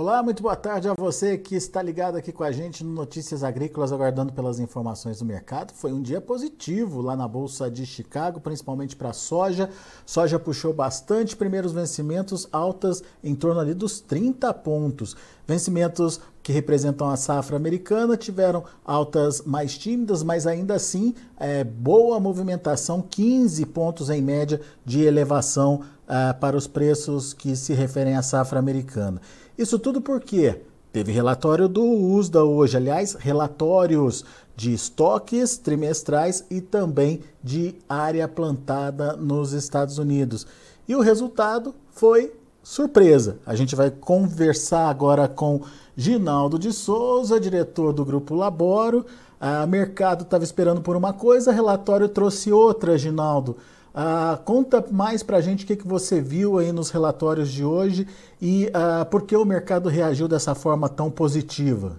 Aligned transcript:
Olá, 0.00 0.22
muito 0.22 0.44
boa 0.44 0.54
tarde 0.54 0.88
a 0.88 0.94
você 0.94 1.36
que 1.36 1.56
está 1.56 1.82
ligado 1.82 2.16
aqui 2.16 2.30
com 2.30 2.44
a 2.44 2.52
gente 2.52 2.84
no 2.84 2.92
Notícias 2.92 3.42
Agrícolas, 3.42 3.90
aguardando 3.90 4.32
pelas 4.32 4.60
informações 4.60 5.18
do 5.18 5.24
mercado. 5.24 5.72
Foi 5.74 5.92
um 5.92 6.00
dia 6.00 6.20
positivo 6.20 7.02
lá 7.02 7.16
na 7.16 7.26
Bolsa 7.26 7.68
de 7.68 7.84
Chicago, 7.84 8.38
principalmente 8.38 8.94
para 8.94 9.08
a 9.08 9.12
soja. 9.12 9.68
Soja 10.06 10.38
puxou 10.38 10.72
bastante, 10.72 11.34
primeiros 11.34 11.72
vencimentos 11.72 12.46
altas 12.52 13.02
em 13.24 13.34
torno 13.34 13.60
ali 13.60 13.74
dos 13.74 13.98
30 13.98 14.54
pontos. 14.54 15.16
Vencimentos 15.48 16.20
que 16.44 16.52
representam 16.52 17.10
a 17.10 17.16
safra 17.16 17.56
americana 17.56 18.16
tiveram 18.16 18.62
altas 18.84 19.42
mais 19.42 19.76
tímidas, 19.76 20.22
mas 20.22 20.46
ainda 20.46 20.74
assim 20.74 21.12
é, 21.40 21.64
boa 21.64 22.20
movimentação, 22.20 23.02
15 23.02 23.66
pontos 23.66 24.10
em 24.10 24.22
média 24.22 24.60
de 24.84 25.02
elevação 25.02 25.82
ah, 26.06 26.32
para 26.32 26.56
os 26.56 26.66
preços 26.66 27.34
que 27.34 27.54
se 27.54 27.74
referem 27.74 28.16
à 28.16 28.22
safra 28.22 28.58
americana. 28.58 29.20
Isso 29.58 29.76
tudo 29.76 30.00
porque 30.00 30.60
teve 30.92 31.10
relatório 31.10 31.68
do 31.68 31.82
USDA 31.82 32.44
hoje, 32.44 32.76
aliás, 32.76 33.14
relatórios 33.14 34.24
de 34.54 34.72
estoques 34.72 35.58
trimestrais 35.58 36.44
e 36.48 36.60
também 36.60 37.22
de 37.42 37.74
área 37.88 38.28
plantada 38.28 39.16
nos 39.16 39.52
Estados 39.52 39.98
Unidos. 39.98 40.46
E 40.86 40.94
o 40.94 41.00
resultado 41.00 41.74
foi 41.90 42.32
surpresa. 42.62 43.38
A 43.44 43.56
gente 43.56 43.74
vai 43.74 43.90
conversar 43.90 44.88
agora 44.88 45.26
com 45.26 45.62
Ginaldo 45.96 46.56
de 46.56 46.72
Souza, 46.72 47.40
diretor 47.40 47.92
do 47.92 48.04
Grupo 48.04 48.36
Laboro. 48.36 49.04
O 49.40 49.66
mercado 49.66 50.22
estava 50.22 50.44
esperando 50.44 50.82
por 50.82 50.94
uma 50.94 51.12
coisa, 51.12 51.50
relatório 51.50 52.08
trouxe 52.08 52.52
outra, 52.52 52.96
Ginaldo. 52.96 53.56
Uh, 53.94 54.36
conta 54.44 54.84
mais 54.92 55.22
para 55.22 55.38
a 55.38 55.40
gente 55.40 55.64
o 55.64 55.66
que, 55.66 55.74
que 55.74 55.86
você 55.86 56.20
viu 56.20 56.58
aí 56.58 56.70
nos 56.72 56.90
relatórios 56.90 57.50
de 57.50 57.64
hoje 57.64 58.06
e 58.40 58.66
uh, 58.66 59.04
por 59.06 59.22
que 59.22 59.34
o 59.34 59.44
mercado 59.44 59.88
reagiu 59.88 60.28
dessa 60.28 60.54
forma 60.54 60.88
tão 60.88 61.10
positiva. 61.10 61.98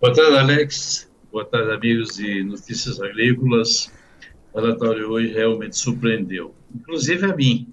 Boa 0.00 0.12
tarde, 0.12 0.36
Alex. 0.36 1.08
Boa 1.32 1.44
tarde, 1.44 1.70
amigos 1.72 2.16
de 2.16 2.42
Notícias 2.42 3.00
Agrícolas. 3.00 3.90
O 4.52 4.60
relatório 4.60 5.10
hoje 5.10 5.32
realmente 5.32 5.76
surpreendeu, 5.76 6.54
inclusive 6.74 7.24
a 7.24 7.36
mim, 7.36 7.68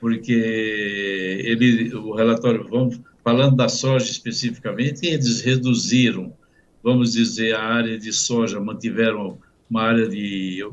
porque 0.00 1.42
ele, 1.44 1.94
o 1.94 2.14
relatório, 2.14 2.66
vamos 2.68 3.00
falando 3.24 3.56
da 3.56 3.68
soja 3.68 4.10
especificamente, 4.10 5.06
eles 5.06 5.40
reduziram, 5.40 6.32
vamos 6.82 7.12
dizer, 7.12 7.54
a 7.54 7.62
área 7.62 7.98
de 7.98 8.12
soja, 8.12 8.60
mantiveram 8.60 9.38
uma 9.68 9.82
área 9.82 10.08
de 10.08 10.64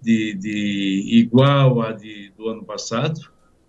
de, 0.00 0.34
de 0.34 1.04
igual 1.18 1.82
à 1.82 1.92
de, 1.92 2.32
do 2.36 2.48
ano 2.48 2.64
passado, 2.64 3.20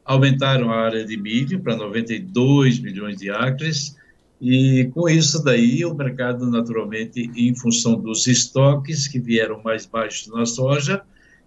aumentaram 0.06 0.72
a 0.72 0.78
área 0.78 1.06
de 1.06 1.18
milho 1.18 1.60
para 1.60 1.76
92 1.76 2.80
milhões 2.80 3.18
de 3.18 3.30
acres, 3.30 3.96
e 4.42 4.90
com 4.94 5.10
isso 5.10 5.44
daí 5.44 5.84
o 5.86 5.94
mercado 5.94 6.50
naturalmente, 6.50 7.30
em 7.36 7.54
função 7.56 8.00
dos 8.00 8.26
estoques 8.26 9.08
que 9.08 9.20
vieram 9.20 9.62
mais 9.62 9.86
baixos 9.86 10.28
na 10.28 10.46
soja, 10.46 11.02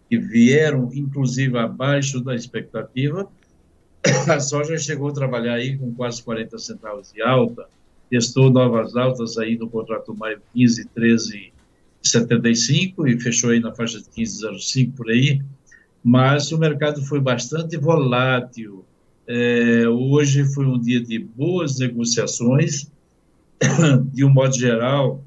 que 0.09 0.19
vieram 0.19 0.91
inclusive 0.93 1.57
abaixo 1.57 2.21
da 2.21 2.35
expectativa, 2.35 3.29
a 4.29 4.41
soja 4.41 4.77
chegou 4.77 5.09
a 5.09 5.15
trabalhar 5.15 5.55
aí 5.55 5.77
com 5.77 5.95
quase 5.95 6.23
40 6.23 6.59
centavos 6.59 7.13
de 7.13 7.23
alta, 7.23 7.67
testou 8.11 8.51
novas 8.51 8.95
altas 8.95 9.39
aí 9.39 9.57
no 9.57 9.71
contrato 9.71 10.15
maio 10.15 10.41
15, 10.53 10.85
13 10.89 11.53
75 12.13 13.07
e 13.09 13.21
fechou 13.21 13.51
aí 13.51 13.61
na 13.61 13.73
faixa 13.73 13.99
de 13.99 14.05
15,05 14.05 14.95
por 14.95 15.11
aí, 15.11 15.43
mas 16.03 16.53
o 16.53 16.59
mercado 16.59 17.03
foi 17.03 17.21
bastante 17.21 17.77
volátil. 17.77 18.85
É, 19.27 19.89
hoje 19.89 20.45
foi 20.53 20.67
um 20.67 20.79
dia 20.79 21.01
de 21.01 21.19
boas 21.19 21.79
negociações, 21.79 22.91
de 24.13 24.25
um 24.25 24.31
modo 24.31 24.57
geral, 24.59 25.25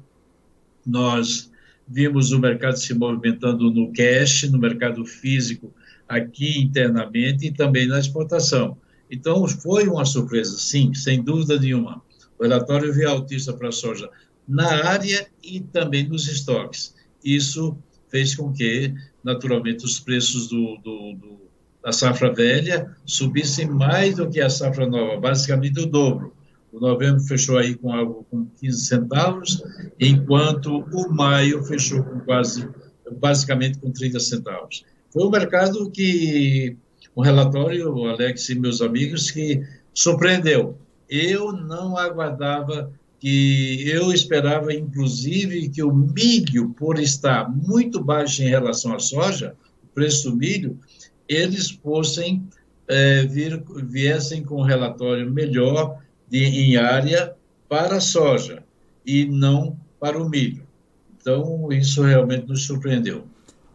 nós 0.86 1.50
vimos 1.88 2.32
o 2.32 2.38
mercado 2.38 2.76
se 2.78 2.92
movimentando 2.94 3.70
no 3.70 3.92
cash, 3.92 4.50
no 4.50 4.58
mercado 4.58 5.04
físico, 5.04 5.72
aqui 6.08 6.60
internamente 6.60 7.46
e 7.46 7.52
também 7.52 7.86
na 7.86 7.98
exportação. 7.98 8.76
Então, 9.10 9.46
foi 9.46 9.88
uma 9.88 10.04
surpresa, 10.04 10.56
sim, 10.58 10.92
sem 10.94 11.22
dúvida 11.22 11.58
nenhuma. 11.58 12.02
O 12.38 12.42
relatório 12.42 12.92
veio 12.92 13.10
altista 13.10 13.52
para 13.52 13.68
a 13.68 13.72
soja 13.72 14.10
na 14.46 14.86
área 14.86 15.26
e 15.42 15.60
também 15.60 16.08
nos 16.08 16.28
estoques. 16.28 16.94
Isso 17.24 17.76
fez 18.08 18.34
com 18.34 18.52
que, 18.52 18.94
naturalmente, 19.22 19.84
os 19.84 19.98
preços 19.98 20.48
do, 20.48 20.76
do, 20.76 21.12
do, 21.14 21.40
da 21.82 21.92
safra 21.92 22.32
velha 22.32 22.94
subissem 23.04 23.68
mais 23.68 24.16
do 24.16 24.28
que 24.28 24.40
a 24.40 24.48
safra 24.48 24.86
nova, 24.86 25.20
basicamente 25.20 25.80
o 25.80 25.86
dobro. 25.86 26.34
O 26.72 26.80
novembro 26.80 27.20
fechou 27.20 27.58
aí 27.58 27.74
com 27.74 27.92
algo 27.92 28.26
com 28.30 28.46
15 28.60 28.86
centavos, 28.86 29.62
enquanto 29.98 30.84
o 30.92 31.08
maio 31.10 31.64
fechou 31.64 32.02
com 32.02 32.20
quase, 32.20 32.68
basicamente 33.18 33.78
com 33.78 33.90
30 33.90 34.20
centavos. 34.20 34.84
Foi 35.10 35.24
um 35.24 35.30
mercado 35.30 35.90
que, 35.90 36.76
um 37.16 37.22
relatório, 37.22 38.06
Alex 38.06 38.48
e 38.50 38.54
meus 38.56 38.82
amigos, 38.82 39.30
que 39.30 39.62
surpreendeu. 39.94 40.78
Eu 41.08 41.52
não 41.52 41.96
aguardava 41.96 42.92
que 43.26 43.90
eu 43.90 44.12
esperava, 44.12 44.72
inclusive, 44.72 45.68
que 45.68 45.82
o 45.82 45.92
milho, 45.92 46.68
por 46.78 46.96
estar 46.96 47.50
muito 47.50 48.00
baixo 48.00 48.40
em 48.40 48.48
relação 48.48 48.94
à 48.94 49.00
soja, 49.00 49.56
o 49.82 49.88
preço 49.88 50.30
do 50.30 50.36
milho, 50.36 50.78
eles 51.28 51.70
fossem 51.70 52.46
é, 52.86 53.24
vir, 53.24 53.60
viessem 53.82 54.44
com 54.44 54.60
um 54.60 54.64
relatório 54.64 55.28
melhor 55.28 55.98
de, 56.28 56.38
em 56.38 56.76
área 56.76 57.34
para 57.68 57.96
a 57.96 58.00
soja 58.00 58.62
e 59.04 59.24
não 59.24 59.76
para 59.98 60.22
o 60.22 60.30
milho. 60.30 60.64
Então, 61.20 61.72
isso 61.72 62.04
realmente 62.04 62.46
nos 62.46 62.64
surpreendeu. 62.64 63.24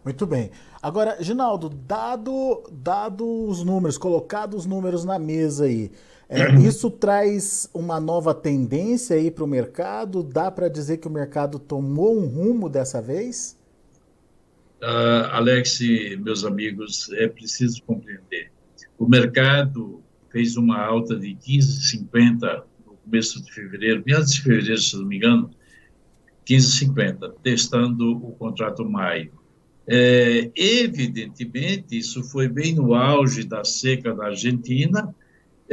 Muito 0.06 0.25
bem. 0.25 0.50
Agora, 0.81 1.18
Ginaldo, 1.21 1.68
dado, 1.68 2.63
dado 2.71 3.50
os 3.50 3.65
números, 3.65 3.97
colocados 3.97 4.62
os 4.62 4.65
números 4.65 5.04
na 5.04 5.19
mesa 5.19 5.65
aí, 5.65 5.92
é, 6.31 6.56
isso 6.66 6.89
traz 6.89 7.69
uma 7.74 8.00
nova 8.00 8.33
tendência 8.33 9.18
aí 9.18 9.30
para 9.30 9.44
o 9.44 9.48
mercado? 9.48 10.24
Dá 10.24 10.50
para 10.50 10.69
dizer 10.69 10.98
que 10.98 11.07
o 11.07 11.12
mercado 11.12 11.60
tomou 11.60 12.18
um 12.18 12.25
rumo 12.25 12.69
dessa 12.69 13.01
vez? 13.01 13.60
Uh, 14.81 15.28
Alex 15.31 15.80
meus 16.19 16.45
amigos, 16.45 17.12
é 17.12 17.28
preciso 17.28 17.83
compreender. 17.83 18.50
O 18.98 19.07
mercado 19.07 20.01
fez 20.31 20.56
uma 20.56 20.80
alta 20.80 21.19
de 21.19 21.36
15,50 21.36 22.63
no 22.88 22.94
começo 22.94 23.44
de 23.44 23.51
fevereiro, 23.51 24.01
meados 24.06 24.31
de 24.31 24.42
fevereiro, 24.42 24.81
se 24.81 24.95
não 24.95 25.06
me 25.06 25.18
engano, 25.18 25.51
15,50, 26.48 27.33
testando 27.44 28.12
o 28.12 28.31
contrato 28.31 28.83
maio. 28.86 29.31
É, 29.86 30.50
evidentemente, 30.56 31.98
isso 31.98 32.24
foi 32.24 32.48
bem 32.48 32.74
no 32.74 32.94
auge 32.94 33.44
da 33.44 33.63
seca 33.66 34.13
da 34.13 34.28
Argentina, 34.28 35.13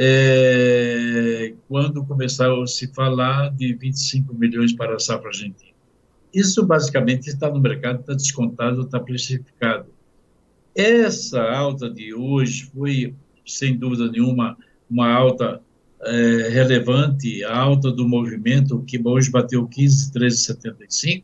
é, 0.01 1.53
quando 1.67 2.05
começaram 2.05 2.61
a 2.61 2.67
se 2.67 2.87
falar 2.87 3.49
de 3.49 3.73
25 3.73 4.33
milhões 4.33 4.71
para 4.71 4.95
a 4.95 4.99
safra 4.99 5.27
argentina. 5.27 5.73
Isso 6.33 6.65
basicamente 6.65 7.27
está 7.27 7.49
no 7.49 7.59
mercado, 7.59 7.99
está 7.99 8.13
descontado, 8.13 8.83
está 8.83 8.97
precificado. 8.97 9.87
Essa 10.73 11.41
alta 11.41 11.89
de 11.89 12.13
hoje 12.13 12.71
foi, 12.73 13.13
sem 13.45 13.77
dúvida 13.77 14.09
nenhuma, 14.09 14.57
uma 14.89 15.11
alta 15.11 15.61
é, 16.01 16.49
relevante, 16.49 17.43
a 17.43 17.57
alta 17.57 17.91
do 17.91 18.07
movimento, 18.07 18.81
que 18.83 19.01
hoje 19.03 19.29
bateu 19.29 19.67
15, 19.67 20.13
13,75, 20.13 21.23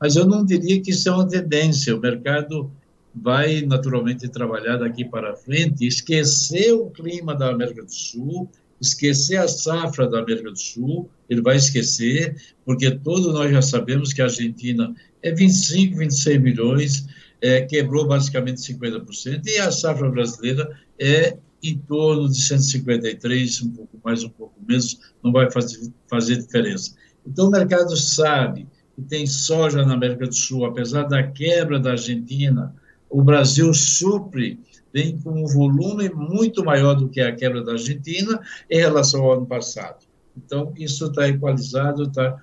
mas 0.00 0.16
eu 0.16 0.26
não 0.26 0.42
diria 0.42 0.80
que 0.80 0.90
isso 0.90 1.06
é 1.10 1.12
uma 1.12 1.28
tendência. 1.28 1.94
O 1.94 2.00
mercado 2.00 2.70
vai 3.14 3.62
naturalmente 3.62 4.28
trabalhar 4.28 4.76
daqui 4.76 5.04
para 5.04 5.36
frente, 5.36 5.86
esquecer 5.86 6.72
o 6.72 6.90
clima 6.90 7.34
da 7.34 7.50
América 7.50 7.82
do 7.82 7.92
Sul, 7.92 8.48
esquecer 8.80 9.36
a 9.36 9.48
safra 9.48 10.08
da 10.08 10.20
América 10.20 10.50
do 10.50 10.58
Sul, 10.58 11.10
ele 11.28 11.42
vai 11.42 11.56
esquecer, 11.56 12.36
porque 12.64 12.90
todos 12.90 13.32
nós 13.34 13.50
já 13.50 13.60
sabemos 13.60 14.12
que 14.12 14.22
a 14.22 14.24
Argentina 14.24 14.94
é 15.22 15.32
25, 15.32 15.96
26 15.96 16.40
milhões, 16.40 17.06
é, 17.42 17.62
quebrou 17.62 18.06
basicamente 18.06 18.60
50%, 18.60 19.46
e 19.46 19.58
a 19.58 19.70
safra 19.70 20.08
brasileira 20.10 20.70
é 20.98 21.36
em 21.62 21.76
torno 21.76 22.28
de 22.28 22.40
153, 22.40 23.62
um 23.62 23.70
pouco 23.70 23.98
mais, 24.02 24.24
um 24.24 24.30
pouco 24.30 24.54
menos, 24.66 24.98
não 25.22 25.30
vai 25.30 25.50
fazer, 25.50 25.92
fazer 26.08 26.36
diferença. 26.36 26.94
Então, 27.26 27.48
o 27.48 27.50
mercado 27.50 27.94
sabe 27.96 28.66
que 28.94 29.02
tem 29.02 29.26
soja 29.26 29.84
na 29.84 29.94
América 29.94 30.26
do 30.26 30.34
Sul, 30.34 30.64
apesar 30.64 31.04
da 31.04 31.22
quebra 31.22 31.78
da 31.78 31.92
Argentina, 31.92 32.74
o 33.10 33.22
Brasil 33.22 33.74
supre, 33.74 34.58
vem 34.92 35.18
com 35.18 35.42
um 35.42 35.46
volume 35.46 36.08
muito 36.10 36.64
maior 36.64 36.94
do 36.94 37.08
que 37.08 37.20
a 37.20 37.34
quebra 37.34 37.62
da 37.62 37.72
Argentina 37.72 38.40
em 38.70 38.78
relação 38.78 39.22
ao 39.24 39.32
ano 39.32 39.46
passado. 39.46 40.06
Então, 40.36 40.72
isso 40.76 41.06
está 41.06 41.28
equalizado, 41.28 42.04
está 42.04 42.40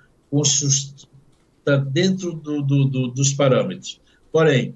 tá 1.63 1.77
dentro 1.77 2.33
do, 2.33 2.61
do, 2.61 2.85
do, 2.85 3.07
dos 3.07 3.33
parâmetros. 3.33 4.01
Porém, 4.31 4.75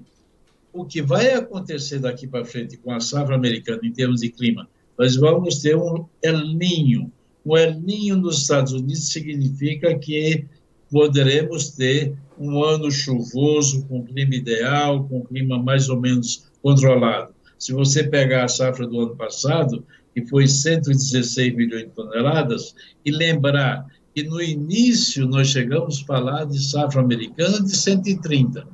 o 0.72 0.84
que 0.84 1.02
vai 1.02 1.34
acontecer 1.34 1.98
daqui 1.98 2.26
para 2.26 2.44
frente 2.44 2.78
com 2.78 2.92
a 2.92 3.00
safra 3.00 3.34
americana 3.34 3.80
em 3.84 3.92
termos 3.92 4.20
de 4.22 4.30
clima? 4.30 4.66
Nós 4.98 5.16
vamos 5.16 5.60
ter 5.60 5.76
um 5.76 6.06
El 6.22 6.54
Ninho. 6.54 7.12
O 7.44 7.56
El 7.56 7.78
Ninho 7.80 8.16
nos 8.16 8.38
Estados 8.38 8.72
Unidos 8.72 9.10
significa 9.10 9.98
que 9.98 10.46
poderemos 10.90 11.70
ter 11.70 12.14
um 12.38 12.62
ano 12.62 12.90
chuvoso, 12.90 13.86
com 13.86 14.04
clima 14.04 14.34
ideal, 14.34 15.04
com 15.04 15.24
clima 15.24 15.62
mais 15.62 15.88
ou 15.88 15.98
menos 16.00 16.44
controlado. 16.62 17.32
Se 17.58 17.72
você 17.72 18.04
pegar 18.04 18.44
a 18.44 18.48
safra 18.48 18.86
do 18.86 19.00
ano 19.00 19.16
passado, 19.16 19.84
que 20.14 20.26
foi 20.26 20.46
116 20.46 21.54
milhões 21.54 21.84
de 21.84 21.90
toneladas, 21.90 22.74
e 23.04 23.10
lembrar 23.10 23.86
que 24.14 24.22
no 24.24 24.42
início 24.42 25.26
nós 25.26 25.48
chegamos 25.48 26.02
a 26.02 26.06
falar 26.06 26.44
de 26.44 26.62
safra 26.62 27.00
americana 27.00 27.62
de 27.62 27.74
130. 27.76 28.66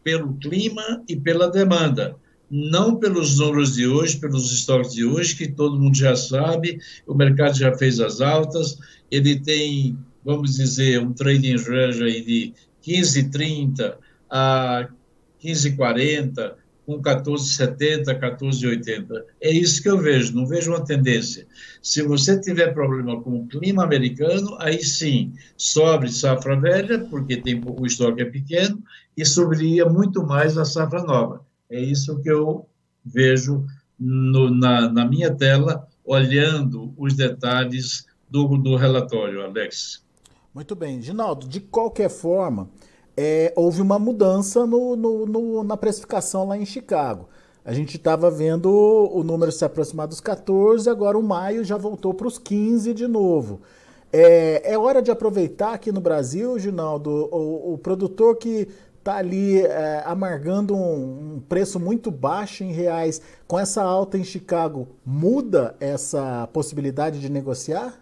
pelo 0.03 0.33
clima 0.35 1.03
e 1.07 1.15
pela 1.15 1.49
demanda. 1.49 2.15
Não 2.49 2.95
pelos 2.95 3.38
números 3.39 3.75
de 3.75 3.85
hoje, 3.85 4.17
pelos 4.17 4.51
estoques 4.53 4.94
de 4.94 5.03
hoje, 5.03 5.35
que 5.35 5.47
todo 5.51 5.79
mundo 5.79 5.97
já 5.97 6.15
sabe, 6.15 6.79
o 7.05 7.13
mercado 7.13 7.57
já 7.57 7.77
fez 7.77 7.99
as 7.99 8.21
altas, 8.21 8.77
ele 9.11 9.39
tem, 9.39 9.97
vamos 10.23 10.55
dizer, 10.55 11.01
um 11.01 11.11
trading 11.11 11.57
range 11.57 12.03
aí 12.03 12.21
de 12.21 12.53
15,30 12.85 13.95
a 14.29 14.88
15,40, 15.43 16.53
com 16.88 17.01
14,70, 17.01 18.06
14,80. 18.18 19.25
É 19.42 19.51
isso 19.51 19.84
que 19.84 19.89
eu 19.89 19.98
vejo, 19.98 20.34
não 20.34 20.48
vejo 20.48 20.72
uma 20.72 20.86
tendência. 20.86 21.45
Se 21.81 22.01
você 22.01 22.39
tiver 22.39 22.74
problema 22.74 23.22
com 23.22 23.42
o 23.42 23.45
clima 23.45 23.84
americano, 23.84 24.56
aí 24.57 24.81
sim, 24.81 25.34
sobre 25.57 26.10
safra 26.10 26.57
velha, 26.57 27.00
porque 27.10 27.36
tem, 27.36 27.62
o 27.62 27.86
estoque 27.86 28.22
é 28.22 28.25
pequeno, 28.25 28.81
e 29.18 29.25
subiria 29.25 29.86
muito 29.86 30.25
mais 30.25 30.57
a 30.57 30.63
safra 30.63 31.04
nova. 31.04 31.45
É 31.69 31.78
isso 31.78 32.22
que 32.22 32.31
eu 32.31 32.66
vejo 33.04 33.66
no, 34.00 34.50
na, 34.50 34.89
na, 34.89 35.06
minha 35.06 35.36
tela, 35.36 35.86
olhando 36.06 36.94
os 36.98 37.13
detalhes 37.13 38.06
do, 38.30 38.57
do 38.57 38.78
relatório, 38.78 39.44
Alex. 39.44 40.06
Muito 40.56 40.74
bem. 40.74 41.01
Ginaldo, 41.01 41.50
de 41.50 41.60
qualquer 41.60 42.10
forma, 42.10 42.69
é, 43.17 43.51
houve 43.55 43.81
uma 43.81 43.97
mudança 43.97 44.65
no, 44.67 44.95
no, 44.95 45.25
no, 45.25 45.63
na 45.63 45.75
precificação 45.75 46.47
lá 46.47 46.55
em 46.55 46.65
Chicago. 46.65 47.27
A 47.65 47.73
gente 47.73 47.97
estava 47.97 48.29
vendo 48.29 48.69
o 48.69 49.23
número 49.23 49.51
se 49.51 49.65
aproximar 49.65 50.07
dos 50.07 50.21
14, 50.21 50.89
agora 50.89 51.17
o 51.17 51.23
maio 51.23 51.65
já 51.65 51.75
voltou 51.75 52.13
para 52.13 52.27
os 52.27 52.37
15 52.37 52.93
de 52.93 53.07
novo. 53.07 53.59
É, 54.13 54.71
é, 54.71 54.77
hora 54.77 55.01
de 55.01 55.11
aproveitar 55.11 55.73
aqui 55.73 55.91
no 55.91 55.99
Brasil, 55.99 56.57
Ginaldo, 56.57 57.27
o, 57.29 57.73
o 57.73 57.77
produtor 57.77 58.37
que 58.37 58.69
está 58.97 59.17
ali 59.17 59.61
é, 59.61 60.03
amargando 60.05 60.75
um, 60.75 61.35
um, 61.35 61.39
preço 61.41 61.79
muito 61.79 62.09
baixo 62.09 62.63
em 62.63 62.71
reais, 62.71 63.21
com 63.47 63.59
essa 63.59 63.83
alta 63.83 64.17
em 64.17 64.23
Chicago, 64.23 64.87
muda 65.05 65.75
essa 65.79 66.47
possibilidade 66.53 67.19
de 67.19 67.29
negociar? 67.29 67.99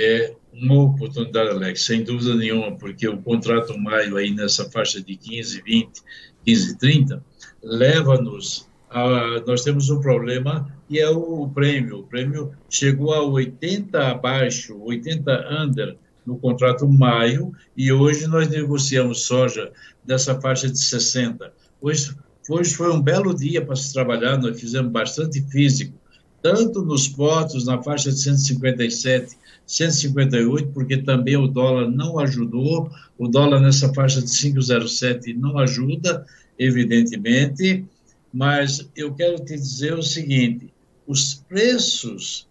É 0.00 0.32
uma 0.52 0.80
oportunidade, 0.84 1.50
Alex, 1.50 1.82
sem 1.82 2.04
dúvida 2.04 2.36
nenhuma, 2.36 2.70
porque 2.76 3.08
o 3.08 3.20
contrato 3.20 3.76
maio 3.76 4.16
aí 4.16 4.30
nessa 4.30 4.70
faixa 4.70 5.02
de 5.02 5.16
15, 5.16 5.60
20, 5.62 6.02
15, 6.46 6.78
30, 6.78 7.24
leva-nos 7.60 8.68
a... 8.88 9.42
Nós 9.44 9.64
temos 9.64 9.90
um 9.90 10.00
problema 10.00 10.72
e 10.88 11.00
é 11.00 11.10
o, 11.10 11.48
prêmio. 11.48 11.98
O 11.98 12.02
prêmio 12.04 12.52
chegou 12.70 13.12
a 13.12 13.24
80 13.24 14.08
abaixo, 14.08 14.80
80 14.84 15.64
under, 15.64 15.96
no 16.24 16.38
contrato 16.38 16.88
maio, 16.88 17.52
e 17.76 17.92
hoje 17.92 18.28
nós 18.28 18.48
negociamos 18.48 19.22
soja 19.22 19.72
dessa 20.04 20.40
faixa 20.40 20.70
de 20.70 20.78
60. 20.78 21.52
Hoje, 21.80 22.14
hoje 22.48 22.72
foi 22.72 22.92
um 22.92 23.02
belo 23.02 23.34
dia 23.34 23.64
para 23.64 23.74
se 23.74 23.92
trabalhar, 23.92 24.38
nós 24.38 24.60
fizemos 24.60 24.92
bastante 24.92 25.42
físico, 25.48 25.98
tanto 26.40 26.82
nos 26.84 27.08
portos, 27.08 27.66
na 27.66 27.82
faixa 27.82 28.12
de 28.12 28.20
157, 28.20 29.36
158, 29.68 30.72
porque 30.72 30.96
também 30.96 31.36
o 31.36 31.46
dólar 31.46 31.88
não 31.90 32.18
ajudou, 32.18 32.90
o 33.18 33.28
dólar 33.28 33.60
nessa 33.60 33.92
faixa 33.92 34.22
de 34.22 34.32
507 34.36 35.34
não 35.34 35.58
ajuda, 35.58 36.24
evidentemente, 36.58 37.84
mas 38.32 38.88
eu 38.96 39.14
quero 39.14 39.36
te 39.44 39.54
dizer 39.54 39.94
o 39.94 40.02
seguinte, 40.02 40.72
os 41.06 41.34
preços 41.34 42.48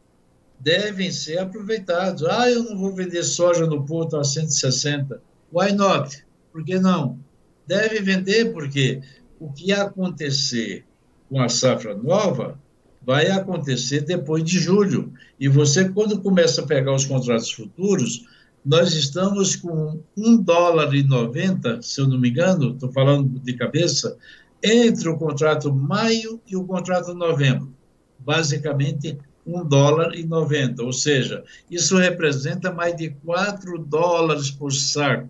devem 0.60 1.12
ser 1.12 1.40
aproveitados. 1.40 2.24
Ah, 2.24 2.50
eu 2.50 2.64
não 2.64 2.78
vou 2.78 2.94
vender 2.94 3.24
soja 3.24 3.66
no 3.66 3.86
porto 3.86 4.18
a 4.18 4.24
160. 4.24 5.22
Why 5.52 5.74
not? 5.74 6.24
Por 6.52 6.64
que 6.64 6.80
não? 6.80 7.20
Deve 7.66 8.00
vender, 8.00 8.54
porque 8.54 9.02
o 9.40 9.52
que 9.52 9.72
acontecer 9.72 10.86
com 11.30 11.42
a 11.42 11.50
safra 11.50 11.96
nova 11.96 12.60
vai 13.06 13.28
acontecer 13.28 14.02
depois 14.02 14.44
de 14.44 14.60
julho. 14.60 15.14
E 15.40 15.48
você, 15.48 15.90
quando 15.90 16.22
começa 16.22 16.62
a 16.62 16.66
pegar 16.66 16.94
os 16.94 17.06
contratos 17.06 17.52
futuros, 17.52 18.26
nós 18.66 18.94
estamos 18.94 19.56
com 19.56 20.00
um 20.16 20.38
dólar 20.42 20.94
e 20.94 21.04
90, 21.04 21.82
se 21.82 22.02
eu 22.02 22.08
não 22.08 22.20
me 22.20 22.30
engano, 22.30 22.74
estou 22.74 22.92
falando 22.92 23.40
de 23.40 23.54
cabeça, 23.54 24.18
entre 24.62 25.08
o 25.08 25.18
contrato 25.18 25.74
maio 25.74 26.42
e 26.46 26.56
o 26.56 26.66
contrato 26.66 27.14
novembro. 27.14 27.74
Basicamente, 28.20 29.18
1 29.46 29.66
dólar 29.66 30.14
e 30.16 30.26
90, 30.26 30.84
ou 30.84 30.92
seja, 30.92 31.44
isso 31.72 31.98
representa 31.98 32.74
mais 32.74 32.96
de 32.98 33.12
4 33.24 33.80
dólares 33.80 34.52
por 34.52 34.74
saco. 34.74 35.30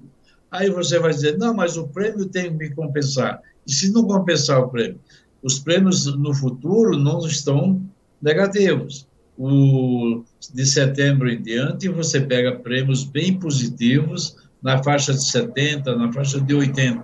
Aí 0.50 0.70
você 0.70 0.98
vai 0.98 1.12
dizer, 1.12 1.38
não, 1.38 1.54
mas 1.54 1.78
o 1.78 1.88
prêmio 1.88 2.26
tem 2.26 2.46
que 2.46 2.58
me 2.58 2.70
compensar. 2.72 3.42
E 3.68 3.72
se 3.72 3.92
não 3.92 4.08
compensar 4.08 4.60
o 4.62 4.70
prêmio? 4.70 5.00
Os 5.48 5.60
prêmios 5.60 6.06
no 6.18 6.34
futuro 6.34 6.98
não 6.98 7.26
estão 7.26 7.82
negativos. 8.22 9.08
O, 9.38 10.26
de 10.54 10.66
setembro 10.66 11.30
em 11.30 11.42
diante, 11.42 11.88
você 11.88 12.20
pega 12.20 12.60
prêmios 12.60 13.06
bem 13.06 13.40
positivos 13.40 14.36
na 14.62 14.84
faixa 14.84 15.14
de 15.14 15.24
70, 15.24 15.96
na 15.96 16.12
faixa 16.12 16.42
de 16.42 16.54
80. 16.54 17.02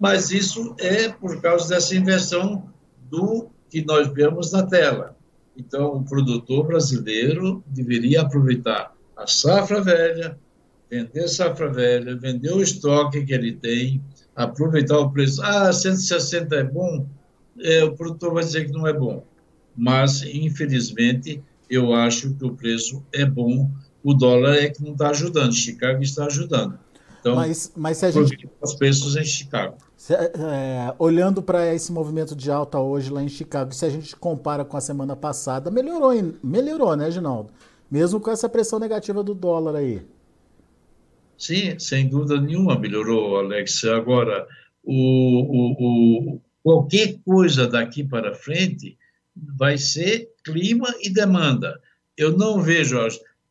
Mas 0.00 0.30
isso 0.30 0.74
é 0.78 1.10
por 1.10 1.42
causa 1.42 1.68
dessa 1.68 1.94
inversão 1.94 2.70
do 3.10 3.50
que 3.68 3.84
nós 3.84 4.08
vemos 4.14 4.50
na 4.50 4.62
tela. 4.62 5.14
Então, 5.54 5.96
o 5.96 6.04
produtor 6.04 6.68
brasileiro 6.68 7.62
deveria 7.66 8.22
aproveitar 8.22 8.94
a 9.14 9.26
safra 9.26 9.82
velha, 9.82 10.38
vender 10.90 11.28
safra 11.28 11.70
velha, 11.70 12.16
vender 12.16 12.50
o 12.50 12.62
estoque 12.62 13.26
que 13.26 13.34
ele 13.34 13.52
tem, 13.52 14.02
aproveitar 14.34 14.98
o 15.00 15.10
preço. 15.10 15.42
Ah, 15.42 15.70
160 15.70 16.56
é 16.56 16.64
bom? 16.64 17.06
É, 17.62 17.84
o 17.84 17.94
produtor 17.94 18.34
vai 18.34 18.44
dizer 18.44 18.66
que 18.66 18.72
não 18.72 18.86
é 18.86 18.92
bom. 18.92 19.24
Mas, 19.76 20.22
infelizmente, 20.22 21.42
eu 21.70 21.92
acho 21.92 22.34
que 22.34 22.44
o 22.44 22.54
preço 22.54 23.02
é 23.12 23.24
bom. 23.24 23.70
O 24.02 24.14
dólar 24.14 24.56
é 24.56 24.68
que 24.68 24.82
não 24.82 24.92
está 24.92 25.10
ajudando. 25.10 25.52
Chicago 25.52 26.02
está 26.02 26.26
ajudando. 26.26 26.78
Então, 27.20 27.36
mas, 27.36 27.72
mas 27.76 27.98
se 27.98 28.06
a 28.06 28.10
gente... 28.10 28.48
os 28.60 28.74
preços 28.74 29.16
em 29.16 29.24
Chicago. 29.24 29.76
Se, 29.96 30.14
é, 30.14 30.94
olhando 30.98 31.42
para 31.42 31.74
esse 31.74 31.90
movimento 31.92 32.34
de 32.34 32.50
alta 32.50 32.78
hoje 32.78 33.10
lá 33.10 33.22
em 33.22 33.28
Chicago, 33.28 33.74
se 33.74 33.84
a 33.84 33.90
gente 33.90 34.14
compara 34.16 34.64
com 34.64 34.76
a 34.76 34.80
semana 34.80 35.16
passada, 35.16 35.70
melhorou, 35.70 36.12
melhorou, 36.42 36.96
né, 36.96 37.10
Ginaldo? 37.10 37.52
Mesmo 37.90 38.20
com 38.20 38.30
essa 38.30 38.48
pressão 38.48 38.78
negativa 38.78 39.22
do 39.22 39.34
dólar 39.34 39.76
aí. 39.76 40.02
Sim, 41.36 41.78
sem 41.78 42.08
dúvida 42.08 42.40
nenhuma 42.40 42.78
melhorou, 42.78 43.38
Alex. 43.38 43.84
Agora, 43.84 44.46
o, 44.84 44.92
o, 44.92 46.34
o, 46.34 46.40
qualquer 46.68 47.18
coisa 47.24 47.66
daqui 47.66 48.04
para 48.04 48.34
frente 48.34 48.98
vai 49.56 49.78
ser 49.78 50.28
clima 50.44 50.94
e 51.00 51.08
demanda. 51.08 51.80
Eu 52.14 52.36
não 52.36 52.60
vejo, 52.60 52.98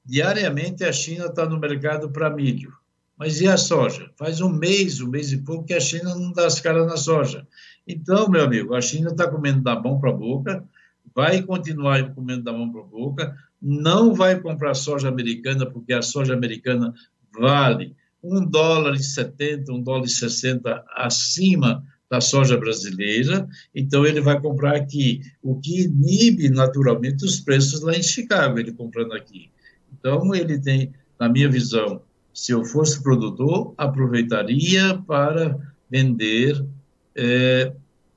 diariamente 0.06 0.84
a 0.84 0.92
China 0.92 1.26
está 1.26 1.50
no 1.50 1.60
mercado 1.60 2.12
para 2.12 2.30
milho. 2.30 2.72
Mas 3.18 3.42
e 3.42 3.48
a 3.48 3.58
soja? 3.58 4.12
Faz 4.16 4.40
um 4.40 4.50
mês, 4.50 5.02
um 5.02 5.10
mês 5.10 5.32
e 5.32 5.40
pouco 5.40 5.66
que 5.66 5.74
a 5.74 5.80
China 5.80 6.14
não 6.14 6.32
dá 6.32 6.46
as 6.46 6.60
caras 6.60 6.86
na 6.86 6.96
soja. 6.96 7.48
Então, 7.88 8.30
meu 8.30 8.44
amigo, 8.44 8.76
a 8.76 8.82
China 8.82 9.10
está 9.10 9.28
comendo 9.28 9.64
da 9.64 9.76
mão 9.76 10.00
para 10.00 10.12
a 10.12 10.14
boca, 10.14 10.64
vai 11.16 11.42
continuar 11.42 12.14
comendo 12.14 12.44
da 12.44 12.54
mão 12.54 12.72
para 12.72 12.82
a 12.82 12.86
boca, 12.86 13.36
não 13.60 14.14
vai 14.14 14.40
comprar 14.40 14.76
soja 14.76 15.08
americana, 15.08 15.66
porque 15.66 15.92
a 15.92 16.04
soja 16.04 16.36
americana 16.36 16.94
vale 17.34 17.96
um 18.22 18.46
dólar 18.46 18.94
e 18.94 19.02
70, 19.02 19.74
um 19.74 19.82
dólar 19.82 20.06
e 20.06 20.10
60 20.10 20.86
acima 20.96 21.84
da 22.10 22.22
soja 22.22 22.58
brasileira, 22.58 23.48
então 23.76 24.06
ele 24.06 24.22
vai 24.22 24.40
comprar 24.40 24.76
aqui, 24.76 25.22
o 25.42 25.60
que 25.60 25.84
inibe 25.84 26.50
naturalmente 26.50 27.26
os 27.26 27.40
preços 27.40 27.82
lá 27.82 27.94
em 27.94 28.04
Chicago, 28.04 28.60
ele 28.60 28.72
comprando 28.72 29.14
aqui. 29.14 29.50
Então, 29.94 30.34
ele 30.34 30.60
tem, 30.60 30.94
na 31.20 31.28
minha 31.28 31.50
visão, 31.50 32.02
se 32.34 32.52
eu 32.52 32.64
fosse 32.64 33.02
produtor, 33.02 33.74
aproveitaria 33.78 34.98
para 35.08 35.58
vender 35.90 36.64
é, 37.16 37.74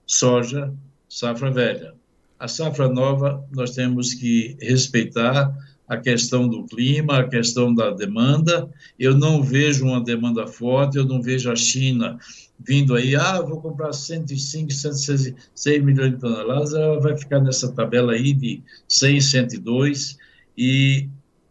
soja 0.06 0.73
safra 1.09 1.50
velha. 1.50 1.94
A 2.38 2.47
safra 2.47 2.88
nova, 2.88 3.44
nós 3.50 3.73
temos 3.73 4.14
que 4.14 4.56
respeitar 4.61 5.52
a 5.90 5.97
questão 5.97 6.47
do 6.47 6.64
clima, 6.66 7.18
a 7.18 7.28
questão 7.28 7.75
da 7.75 7.90
demanda. 7.90 8.70
Eu 8.97 9.18
não 9.18 9.42
vejo 9.42 9.85
uma 9.85 10.00
demanda 10.00 10.47
forte, 10.47 10.97
eu 10.97 11.04
não 11.04 11.20
vejo 11.20 11.50
a 11.50 11.56
China 11.56 12.16
vindo 12.64 12.94
aí, 12.94 13.16
ah, 13.16 13.40
vou 13.40 13.61
comprar 13.61 13.92
105, 13.92 14.70
106 14.70 15.82
milhões 15.82 16.12
de 16.12 16.18
toneladas, 16.18 16.75
ela 16.75 17.00
vai 17.00 17.16
ficar 17.16 17.40
nessa 17.40 17.73
tabela 17.73 18.12
aí 18.12 18.32
de 18.32 18.62
100, 18.87 19.20
102, 19.20 20.18
e 20.56 21.09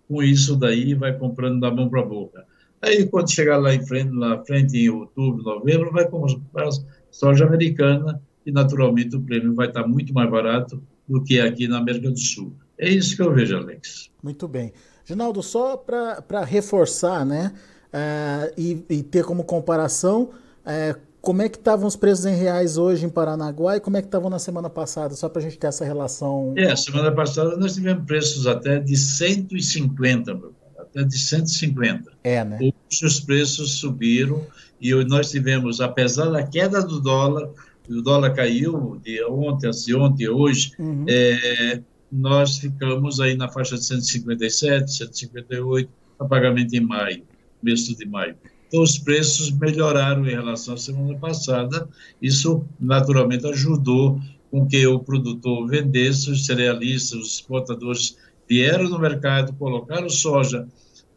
com 0.07 0.23
isso 0.23 0.55
daí 0.55 0.93
vai 0.93 1.17
comprando 1.17 1.59
da 1.59 1.71
mão 1.71 1.89
para 1.89 2.01
a 2.01 2.05
boca. 2.05 2.45
Aí, 2.81 3.05
quando 3.07 3.29
chegar 3.31 3.57
lá 3.57 3.73
em 3.73 3.85
frente, 3.85 4.13
lá 4.13 4.41
frente 4.45 4.77
em 4.77 4.89
outubro, 4.89 5.43
novembro, 5.43 5.91
vai 5.91 6.07
comprar 6.07 6.69
soja 7.11 7.45
americana 7.45 8.21
e, 8.45 8.51
naturalmente, 8.51 9.17
o 9.17 9.21
prêmio 9.21 9.53
vai 9.53 9.67
estar 9.67 9.85
muito 9.85 10.13
mais 10.13 10.29
barato 10.29 10.81
do 11.07 11.23
que 11.23 11.41
aqui 11.41 11.67
na 11.67 11.79
América 11.79 12.09
do 12.09 12.19
Sul. 12.19 12.53
É 12.79 12.89
isso 12.89 13.15
que 13.15 13.21
eu 13.21 13.33
vejo, 13.33 13.57
Alex. 13.57 14.09
Muito 14.23 14.47
bem. 14.47 14.71
Ginaldo, 15.03 15.43
só 15.43 15.75
para 15.75 16.43
reforçar, 16.45 17.25
né, 17.25 17.51
uh, 17.93 18.53
e, 18.57 18.83
e, 18.89 19.03
ter 19.03 19.25
como 19.25 19.43
comparação, 19.43 20.29
uh, 20.65 20.99
como 21.19 21.41
é 21.41 21.49
que 21.49 21.57
estavam 21.57 21.87
os 21.87 21.95
preços 21.95 22.25
em 22.25 22.35
reais 22.35 22.77
hoje 22.77 23.05
em 23.05 23.09
Paranaguá 23.09 23.75
e 23.75 23.79
como 23.79 23.97
é 23.97 24.01
que 24.01 24.07
estavam 24.07 24.29
na 24.29 24.39
semana 24.39 24.69
passada, 24.69 25.15
só 25.15 25.27
para 25.27 25.41
a 25.41 25.43
gente 25.43 25.57
ter 25.57 25.67
essa 25.67 25.83
relação? 25.83 26.53
É, 26.55 26.73
semana 26.75 27.11
passada 27.11 27.57
nós 27.57 27.73
tivemos 27.73 28.05
preços 28.05 28.47
até 28.47 28.79
de 28.79 28.95
150, 28.95 30.33
meu 30.33 30.53
até 30.89 31.03
de 31.03 31.17
150. 31.17 32.11
É, 32.23 32.43
né? 32.43 32.57
Hoje 32.61 33.05
os 33.05 33.19
preços 33.19 33.79
subiram 33.79 34.45
e 34.81 34.93
nós 35.05 35.29
tivemos, 35.29 35.81
apesar 35.81 36.29
da 36.29 36.43
queda 36.43 36.81
do 36.81 36.99
dólar, 36.99 37.49
o 37.89 38.01
dólar 38.01 38.33
caiu 38.33 38.99
de 39.03 39.23
ontem, 39.25 39.67
assim, 39.67 39.93
ontem, 39.93 40.27
hoje, 40.29 40.73
uhum. 40.79 41.05
é, 41.07 41.81
nós 42.11 42.57
ficamos 42.57 43.19
aí 43.19 43.35
na 43.35 43.49
faixa 43.49 43.75
de 43.75 43.85
157, 43.85 44.91
158, 44.91 45.89
a 46.19 46.25
pagamento 46.25 46.75
em 46.75 46.81
maio, 46.81 47.23
mês 47.61 47.81
de 47.81 48.05
maio. 48.05 48.35
Então, 48.67 48.83
os 48.83 48.97
preços 48.99 49.51
melhoraram 49.51 50.27
em 50.27 50.31
relação 50.31 50.75
à 50.75 50.77
semana 50.77 51.17
passada. 51.17 51.87
Isso, 52.21 52.63
naturalmente, 52.79 53.47
ajudou 53.47 54.19
com 54.51 54.67
que 54.67 54.85
o 54.85 54.99
produtor 54.99 55.67
vendesse, 55.67 56.29
os 56.29 56.45
cerealistas, 56.45 57.19
os 57.19 57.33
exportadores 57.35 58.17
vieram 58.47 58.89
no 58.89 58.99
mercado, 58.99 59.53
colocaram 59.53 60.09
soja 60.09 60.67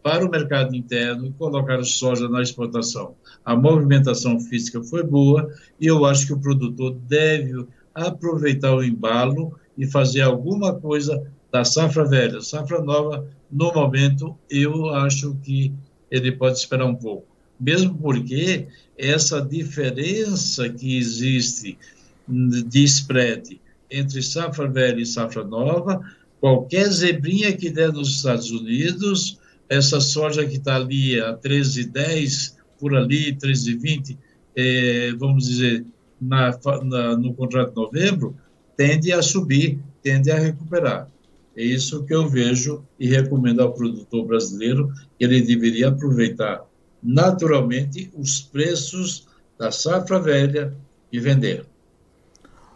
para 0.02 0.26
o 0.26 0.30
mercado 0.30 0.75
interno 0.75 1.26
e 1.26 1.32
colocaram 1.32 1.84
soja 1.84 2.28
na 2.28 2.42
exportação. 2.42 3.14
A 3.44 3.54
movimentação 3.54 4.40
física 4.40 4.82
foi 4.82 5.02
boa 5.02 5.49
e 5.80 5.87
eu 5.87 6.04
acho 6.04 6.26
que 6.26 6.32
o 6.32 6.40
produtor 6.40 6.94
deve 7.06 7.66
aproveitar 7.94 8.75
o 8.75 8.82
embalo 8.82 9.58
e 9.76 9.87
fazer 9.87 10.23
alguma 10.23 10.75
coisa 10.75 11.26
da 11.50 11.64
safra 11.64 12.05
velha. 12.05 12.41
Safra 12.41 12.83
nova, 12.83 13.26
no 13.50 13.73
momento, 13.73 14.37
eu 14.50 14.91
acho 14.91 15.35
que 15.43 15.73
ele 16.11 16.33
pode 16.33 16.59
esperar 16.59 16.87
um 16.87 16.95
pouco. 16.95 17.26
Mesmo 17.59 17.95
porque 17.95 18.67
essa 18.99 19.41
diferença 19.41 20.69
que 20.69 20.97
existe 20.97 21.79
de 22.29 22.85
spread 22.85 23.61
entre 23.91 24.23
safra 24.23 24.69
velha 24.69 25.00
e 25.00 25.07
safra 25.07 25.45
nova 25.45 26.02
Qualquer 26.43 26.91
zebrinha 26.91 27.57
que 27.57 27.71
der 27.71 27.93
nos 27.93 28.17
Estados 28.17 28.50
Unidos, 28.50 29.38
essa 29.69 30.00
soja 30.00 30.45
que 30.45 30.57
está 30.57 30.75
ali 30.75 31.21
a 31.21 31.37
13,10, 31.37 32.57
por 32.81 32.97
ali, 32.97 33.33
13,20, 33.37 34.19
é, 34.57 35.12
vamos 35.12 35.47
dizer, 35.47 35.87
na, 36.21 36.50
na, 36.83 37.17
no 37.17 37.33
contrato 37.33 37.69
de 37.69 37.76
novembro, 37.76 38.37
tende 38.83 39.12
a 39.12 39.23
subir, 39.23 39.79
tende 40.03 40.29
a 40.33 40.37
recuperar. 40.37 41.09
É 41.57 41.62
isso 41.62 42.03
que 42.03 42.12
eu 42.12 42.29
vejo 42.29 42.83
e 42.99 43.07
recomendo 43.07 43.61
ao 43.61 43.73
produtor 43.73 44.27
brasileiro 44.27 44.93
que 45.17 45.25
ele 45.25 45.41
deveria 45.41 45.89
aproveitar 45.89 46.65
naturalmente 47.01 48.11
os 48.19 48.41
preços 48.41 49.29
da 49.57 49.71
safra 49.71 50.19
velha 50.19 50.75
e 51.12 51.21
vender. 51.21 51.65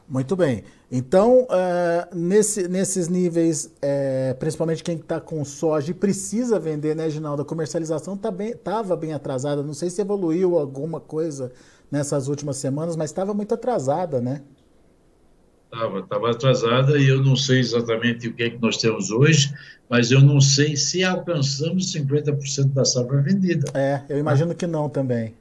Muito 0.08 0.36
bem. 0.36 0.62
Então, 0.92 1.42
uh, 1.42 2.14
nesse, 2.14 2.68
nesses 2.68 3.08
níveis, 3.08 3.72
é, 3.82 4.32
principalmente 4.34 4.84
quem 4.84 4.98
está 4.98 5.20
com 5.20 5.44
soja 5.44 5.90
e 5.90 5.94
precisa 5.94 6.60
vender, 6.60 6.94
né, 6.94 7.10
Ginaldo? 7.10 7.42
A 7.42 7.44
comercialização 7.44 8.14
estava 8.14 8.36
tá 8.36 8.86
bem, 8.94 9.00
bem 9.00 9.12
atrasada. 9.12 9.60
Não 9.64 9.74
sei 9.74 9.90
se 9.90 10.00
evoluiu 10.00 10.56
alguma 10.56 11.00
coisa 11.00 11.50
nessas 11.90 12.28
últimas 12.28 12.58
semanas, 12.58 12.94
mas 12.94 13.10
estava 13.10 13.34
muito 13.34 13.52
atrasada, 13.54 14.20
né? 14.20 14.42
Estava, 15.76 15.98
estava 16.00 16.30
atrasada 16.30 16.98
e 16.98 17.06
eu 17.06 17.22
não 17.22 17.36
sei 17.36 17.60
exatamente 17.60 18.28
o 18.28 18.32
que 18.32 18.44
é 18.44 18.50
que 18.50 18.60
nós 18.62 18.78
temos 18.78 19.10
hoje, 19.10 19.52
mas 19.90 20.10
eu 20.10 20.22
não 20.22 20.40
sei 20.40 20.74
se 20.74 21.04
alcançamos 21.04 21.92
50% 21.92 22.72
da 22.72 22.82
safra 22.82 23.20
vendida. 23.20 23.70
É, 23.74 24.00
eu 24.08 24.18
imagino 24.18 24.54
que 24.54 24.66
não 24.66 24.88
também. 24.88 25.34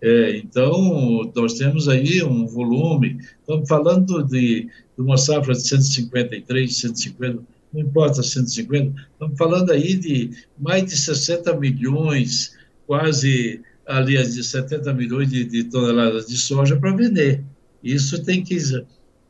É, 0.00 0.38
então, 0.38 1.30
nós 1.36 1.54
temos 1.54 1.88
aí 1.88 2.22
um 2.22 2.46
volume, 2.46 3.18
estamos 3.40 3.68
falando 3.68 4.22
de, 4.22 4.68
de 4.96 5.02
uma 5.02 5.18
safra 5.18 5.52
de 5.52 5.66
153, 5.66 6.76
150, 6.76 7.42
não 7.72 7.80
importa 7.82 8.22
150, 8.22 8.94
estamos 9.12 9.36
falando 9.36 9.70
aí 9.72 9.94
de 9.94 10.30
mais 10.58 10.84
de 10.84 10.96
60 10.96 11.54
milhões, 11.56 12.56
quase, 12.86 13.60
aliás, 13.86 14.34
de 14.34 14.42
70 14.42 14.92
milhões 14.94 15.28
de, 15.28 15.44
de 15.44 15.64
toneladas 15.64 16.26
de 16.26 16.36
soja 16.38 16.76
para 16.76 16.96
vender. 16.96 17.42
Isso 17.82 18.22
tem 18.24 18.42
que. 18.42 18.56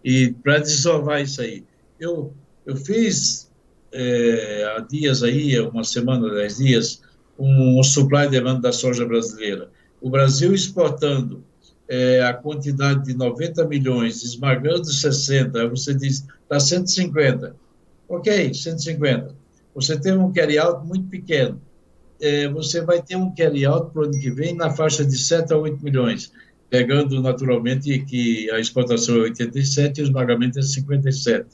E 0.05 0.33
para 0.43 0.59
desovar 0.59 1.23
isso 1.23 1.41
aí. 1.41 1.65
Eu, 1.99 2.35
eu 2.67 2.77
fiz 2.77 3.51
é, 3.93 4.75
há 4.77 4.81
dias 4.81 5.23
aí, 5.23 5.59
uma 5.61 5.83
semana, 5.83 6.29
dez 6.35 6.59
dias, 6.59 7.01
um, 7.39 7.81
um 7.81 7.83
supply 7.83 8.29
demand 8.29 8.61
da 8.61 8.73
soja 8.73 9.07
brasileira 9.07 9.71
o 10.05 10.11
Brasil 10.11 10.53
exportando 10.53 11.43
é, 11.89 12.23
a 12.23 12.35
quantidade 12.35 13.05
de 13.05 13.15
90 13.15 13.67
milhões, 13.67 14.23
esmagando 14.23 14.85
60, 14.85 15.67
você 15.67 15.95
diz, 15.95 16.27
está 16.43 16.61
150. 16.61 17.57
Ok, 18.07 18.53
150. 18.53 19.35
você 19.75 19.99
teve 19.99 20.19
um 20.19 20.31
carry-out 20.31 20.87
muito 20.87 21.09
pequeno. 21.09 21.59
É, 22.21 22.47
você 22.49 22.83
vai 22.83 23.01
ter 23.01 23.17
um 23.17 23.35
carry-out 23.35 23.93
para 23.93 24.03
o 24.03 24.05
ano 24.05 24.21
que 24.21 24.31
vem 24.31 24.55
na 24.55 24.69
faixa 24.71 25.03
de 25.07 25.17
7 25.17 25.55
a 25.55 25.57
8 25.57 25.83
milhões, 25.83 26.31
pegando 26.75 27.23
naturalmente 27.23 28.01
que 28.01 28.51
a 28.51 28.59
exportação 28.59 29.15
é 29.15 29.21
87 29.21 30.01
e 30.01 30.03
os 30.03 30.11
pagamentos 30.11 30.59
é 30.59 30.63
57. 30.63 31.47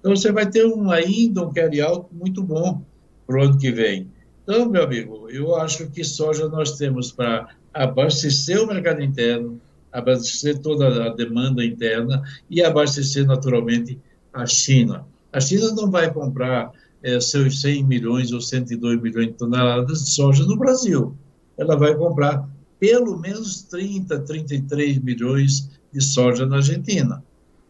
Então, 0.00 0.16
você 0.16 0.32
vai 0.32 0.50
ter 0.50 0.66
um, 0.66 0.90
ainda 0.90 1.46
um 1.46 1.52
carry-out 1.52 2.08
muito 2.12 2.42
bom 2.42 2.82
para 3.24 3.38
o 3.38 3.42
ano 3.44 3.56
que 3.56 3.70
vem. 3.70 4.08
Então, 4.42 4.68
meu 4.68 4.82
amigo, 4.82 5.30
eu 5.30 5.54
acho 5.54 5.88
que 5.90 6.02
soja 6.02 6.48
nós 6.48 6.72
temos 6.72 7.12
para 7.12 7.50
abastecer 7.72 8.60
o 8.60 8.66
mercado 8.66 9.00
interno, 9.00 9.60
abastecer 9.92 10.58
toda 10.58 11.06
a 11.06 11.14
demanda 11.14 11.64
interna 11.64 12.20
e 12.50 12.60
abastecer 12.60 13.24
naturalmente 13.24 13.96
a 14.32 14.44
China. 14.44 15.06
A 15.32 15.38
China 15.38 15.72
não 15.72 15.88
vai 15.88 16.12
comprar 16.12 16.72
é, 17.00 17.20
seus 17.20 17.60
100 17.60 17.84
milhões 17.84 18.32
ou 18.32 18.40
102 18.40 19.00
milhões 19.00 19.28
de 19.28 19.34
toneladas 19.34 20.04
de 20.04 20.10
soja 20.10 20.44
no 20.44 20.58
Brasil. 20.58 21.14
Ela 21.56 21.76
vai 21.76 21.94
comprar 21.94 22.57
pelo 22.78 23.18
menos 23.18 23.62
30, 23.62 24.20
33 24.20 24.98
milhões 24.98 25.70
de 25.92 26.00
soja 26.00 26.46
na 26.46 26.56
Argentina. 26.56 27.24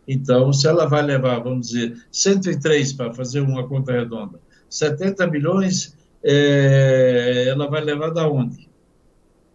Então, 0.06 0.52
se 0.52 0.66
ela 0.66 0.86
vai 0.86 1.02
levar, 1.02 1.38
vamos 1.40 1.68
dizer, 1.68 1.96
103 2.10 2.94
para 2.94 3.12
fazer 3.12 3.40
uma 3.40 3.66
conta 3.68 3.92
redonda, 3.92 4.40
70 4.70 5.26
milhões, 5.26 5.94
é, 6.22 7.46
ela 7.48 7.68
vai 7.68 7.82
levar 7.82 8.10
da 8.10 8.28
onde? 8.28 8.68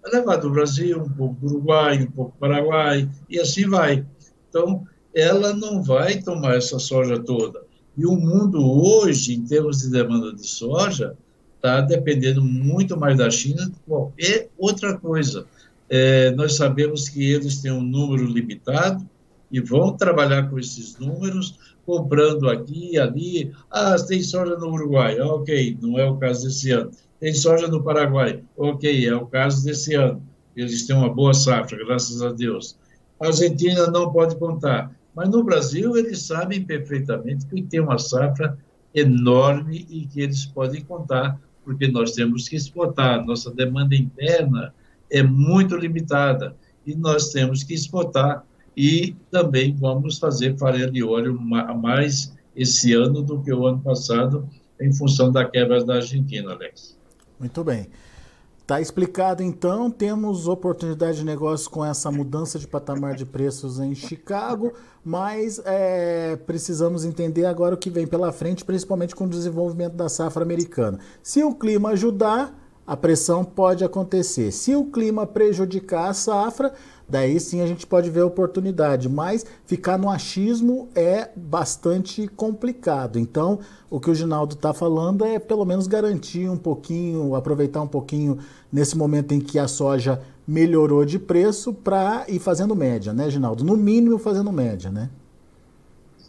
Vai 0.01 0.11
levar 0.11 0.37
do 0.37 0.49
Brasil, 0.49 1.01
um 1.01 1.09
pouco 1.09 1.35
do 1.41 1.47
Uruguai, 1.47 2.03
um 2.03 2.11
pouco 2.11 2.31
do 2.31 2.37
Paraguai, 2.37 3.09
e 3.29 3.39
assim 3.39 3.67
vai. 3.67 4.05
Então, 4.49 4.85
ela 5.13 5.53
não 5.53 5.81
vai 5.81 6.21
tomar 6.21 6.55
essa 6.55 6.77
soja 6.77 7.19
toda. 7.19 7.63
E 7.95 8.05
o 8.05 8.15
mundo 8.15 8.59
hoje, 8.59 9.33
em 9.33 9.43
termos 9.45 9.79
de 9.79 9.89
demanda 9.89 10.33
de 10.33 10.45
soja, 10.47 11.15
está 11.63 11.79
dependendo 11.79 12.43
muito 12.43 12.99
mais 12.99 13.17
da 13.17 13.31
China 13.31 13.69
que 13.69 13.79
qualquer 13.87 14.49
outra 14.57 14.97
coisa. 14.97 15.45
É, 15.89 16.31
nós 16.31 16.57
sabemos 16.57 17.07
que 17.07 17.23
eles 17.23 17.61
têm 17.61 17.71
um 17.71 17.81
número 17.81 18.25
limitado 18.25 19.07
e 19.49 19.61
vão 19.61 19.95
trabalhar 19.95 20.49
com 20.49 20.59
esses 20.59 20.97
números, 20.99 21.57
comprando 21.85 22.49
aqui 22.49 22.91
e 22.93 22.99
ali. 22.99 23.53
Ah, 23.71 23.95
tem 23.95 24.21
soja 24.21 24.57
no 24.57 24.73
Uruguai, 24.73 25.17
ok, 25.21 25.77
não 25.81 25.97
é 25.97 26.05
o 26.05 26.17
caso 26.17 26.43
desse 26.43 26.71
ano. 26.71 26.91
Tem 27.17 27.33
soja 27.33 27.67
no 27.67 27.81
Paraguai, 27.81 28.43
ok, 28.57 29.07
é 29.07 29.15
o 29.15 29.25
caso 29.25 29.63
desse 29.63 29.95
ano. 29.95 30.21
Eles 30.57 30.85
têm 30.85 30.95
uma 30.95 31.13
boa 31.13 31.33
safra, 31.33 31.77
graças 31.85 32.21
a 32.21 32.33
Deus. 32.33 32.77
A 33.21 33.27
Argentina 33.27 33.87
não 33.87 34.11
pode 34.11 34.35
contar. 34.35 34.91
Mas 35.15 35.29
no 35.29 35.43
Brasil, 35.43 35.95
eles 35.95 36.23
sabem 36.23 36.65
perfeitamente 36.65 37.45
que 37.45 37.61
tem 37.61 37.79
uma 37.79 37.97
safra 37.97 38.57
enorme 38.93 39.85
e 39.89 40.05
que 40.05 40.21
eles 40.21 40.45
podem 40.45 40.83
contar, 40.83 41.39
porque 41.63 41.87
nós 41.87 42.11
temos 42.11 42.47
que 42.47 42.55
exportar. 42.55 43.25
Nossa 43.25 43.51
demanda 43.51 43.95
interna 43.95 44.73
é 45.09 45.23
muito 45.23 45.75
limitada 45.75 46.55
e 46.85 46.95
nós 46.95 47.29
temos 47.31 47.63
que 47.63 47.73
exportar. 47.73 48.45
E 48.75 49.15
também 49.29 49.75
vamos 49.75 50.17
fazer 50.17 50.57
farinha 50.57 50.89
de 50.89 51.03
óleo 51.03 51.39
mais 51.39 52.33
esse 52.55 52.93
ano 52.93 53.21
do 53.21 53.41
que 53.41 53.53
o 53.53 53.67
ano 53.67 53.79
passado, 53.79 54.49
em 54.81 54.91
função 54.91 55.31
da 55.31 55.45
quebra 55.45 55.83
da 55.83 55.95
Argentina, 55.95 56.51
Alex. 56.51 56.97
Muito 57.39 57.63
bem. 57.63 57.87
Está 58.63 58.79
explicado 58.79 59.43
então, 59.43 59.91
temos 59.91 60.47
oportunidade 60.47 61.17
de 61.17 61.25
negócio 61.25 61.69
com 61.69 61.83
essa 61.83 62.09
mudança 62.09 62.57
de 62.57 62.65
patamar 62.65 63.13
de 63.13 63.25
preços 63.25 63.77
em 63.77 63.93
Chicago, 63.93 64.71
mas 65.03 65.61
é, 65.65 66.37
precisamos 66.37 67.03
entender 67.03 67.45
agora 67.45 67.75
o 67.75 67.77
que 67.77 67.89
vem 67.89 68.07
pela 68.07 68.31
frente, 68.31 68.63
principalmente 68.63 69.13
com 69.13 69.25
o 69.25 69.29
desenvolvimento 69.29 69.95
da 69.95 70.07
safra 70.07 70.43
americana. 70.43 70.97
Se 71.21 71.43
o 71.43 71.53
clima 71.53 71.89
ajudar, 71.89 72.57
a 72.85 72.97
pressão 72.97 73.43
pode 73.43 73.83
acontecer. 73.83 74.51
Se 74.51 74.75
o 74.75 74.85
clima 74.85 75.25
prejudicar 75.25 76.09
a 76.09 76.13
safra, 76.13 76.73
daí 77.07 77.39
sim 77.39 77.61
a 77.61 77.67
gente 77.67 77.87
pode 77.87 78.09
ver 78.09 78.21
a 78.21 78.25
oportunidade, 78.25 79.07
mas 79.07 79.45
ficar 79.65 79.97
no 79.97 80.09
achismo 80.09 80.89
é 80.93 81.29
bastante 81.35 82.27
complicado. 82.27 83.17
Então, 83.17 83.59
o 83.89 83.99
que 83.99 84.09
o 84.09 84.15
Ginaldo 84.15 84.55
está 84.55 84.73
falando 84.73 85.23
é 85.23 85.39
pelo 85.39 85.65
menos 85.65 85.87
garantir 85.87 86.49
um 86.49 86.57
pouquinho, 86.57 87.35
aproveitar 87.35 87.81
um 87.81 87.87
pouquinho 87.87 88.37
nesse 88.71 88.97
momento 88.97 89.33
em 89.33 89.39
que 89.39 89.57
a 89.57 89.67
soja 89.67 90.21
melhorou 90.45 91.05
de 91.05 91.17
preço 91.17 91.73
para 91.73 92.25
ir 92.27 92.39
fazendo 92.39 92.75
média, 92.75 93.13
né, 93.13 93.29
Ginaldo? 93.29 93.63
No 93.63 93.77
mínimo 93.77 94.17
fazendo 94.17 94.51
média, 94.51 94.91
né? 94.91 95.09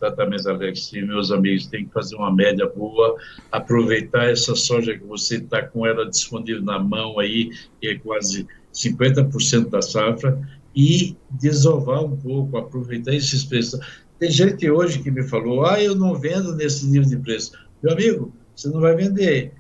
Alex. 0.07 0.93
E 0.93 1.03
meus 1.03 1.31
amigos, 1.31 1.67
tem 1.67 1.87
que 1.87 1.93
fazer 1.93 2.17
uma 2.17 2.33
média 2.33 2.67
boa, 2.67 3.17
aproveitar 3.51 4.31
essa 4.31 4.55
soja 4.55 4.97
que 4.97 5.05
você 5.05 5.37
está 5.37 5.63
com 5.63 5.87
ela 5.87 6.09
disponível 6.09 6.63
na 6.63 6.79
mão 6.79 7.19
aí, 7.19 7.51
que 7.81 7.89
é 7.89 7.99
quase 7.99 8.47
50% 8.73 9.71
da 9.71 9.81
safra, 9.81 10.39
e 10.75 11.17
desovar 11.31 12.05
um 12.05 12.17
pouco, 12.17 12.57
aproveitar 12.57 13.15
esses 13.15 13.45
preços. 13.45 13.79
Tem 14.19 14.31
gente 14.31 14.69
hoje 14.71 15.01
que 15.01 15.11
me 15.11 15.23
falou, 15.23 15.65
ah, 15.65 15.83
eu 15.83 15.95
não 15.95 16.15
vendo 16.15 16.55
nesse 16.55 16.87
nível 16.87 17.09
de 17.09 17.17
preço. 17.17 17.53
Meu 17.83 17.93
amigo, 17.93 18.35
você 18.55 18.69
não 18.69 18.81
vai 18.81 18.95
vender, 18.95 19.53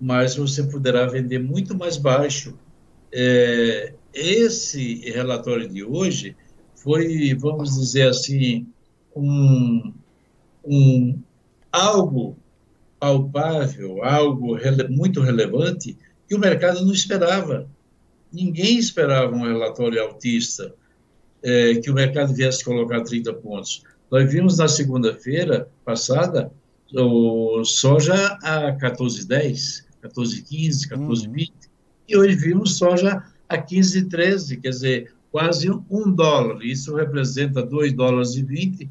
mas 0.00 0.36
você 0.36 0.62
poderá 0.64 1.06
vender 1.06 1.38
muito 1.38 1.76
mais 1.76 1.96
baixo. 1.96 2.54
É, 3.12 3.94
esse 4.12 5.10
relatório 5.10 5.68
de 5.68 5.82
hoje 5.82 6.36
foi, 6.76 7.34
vamos 7.34 7.74
dizer 7.74 8.08
assim, 8.08 8.66
um, 9.14 9.92
um 10.64 11.18
algo 11.70 12.36
palpável, 12.98 14.02
algo 14.02 14.54
rele, 14.54 14.88
muito 14.88 15.20
relevante 15.20 15.96
que 16.28 16.34
o 16.34 16.38
mercado 16.38 16.84
não 16.84 16.92
esperava. 16.92 17.68
Ninguém 18.32 18.78
esperava 18.78 19.34
um 19.34 19.42
relatório 19.42 20.02
altista, 20.02 20.74
é, 21.42 21.74
que 21.74 21.90
o 21.90 21.94
mercado 21.94 22.34
viesse 22.34 22.64
colocar 22.64 23.02
30 23.02 23.32
pontos. 23.34 23.82
Nós 24.10 24.30
vimos 24.32 24.58
na 24.58 24.68
segunda-feira 24.68 25.68
passada 25.84 26.50
o 26.96 27.64
soja 27.64 28.14
a 28.42 28.72
14,10, 28.76 29.84
14,15, 30.02 30.88
14,20, 30.88 31.28
uhum. 31.28 31.46
e 32.08 32.16
hoje 32.16 32.36
vimos 32.36 32.76
soja 32.76 33.22
a 33.48 33.58
15,13, 33.58 34.60
quer 34.60 34.70
dizer, 34.70 35.12
quase 35.30 35.68
um 35.68 36.10
dólar. 36.10 36.64
Isso 36.64 36.94
representa 36.94 37.62
2 37.62 37.92
dólares 37.92 38.34
e 38.36 38.42
20 38.42 38.90